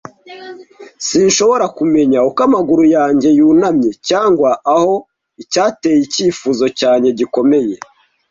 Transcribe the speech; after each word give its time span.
Sinshobora 1.07 1.65
kumenya 1.77 2.19
uko 2.27 2.39
amaguru 2.47 2.83
yanjye 2.95 3.29
yunamye, 3.39 3.89
cyangwa 4.09 4.49
aho 4.75 4.93
icyateye 5.43 5.99
icyifuzo 6.07 6.65
cyanjye 6.79 7.09
gikomeye, 7.19 7.75